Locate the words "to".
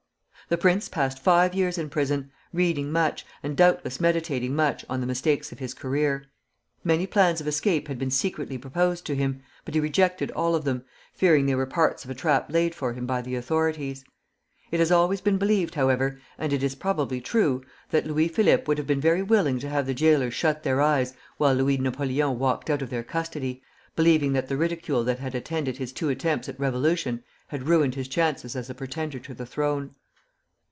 9.05-9.15, 19.59-19.69, 29.19-29.33